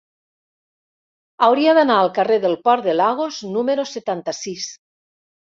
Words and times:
Hauria 1.47 1.75
d'anar 1.79 1.99
al 2.05 2.09
carrer 2.17 2.39
del 2.47 2.57
Port 2.69 2.87
de 2.89 2.97
Lagos 3.03 3.39
número 3.59 3.89
setanta-sis. 3.93 4.67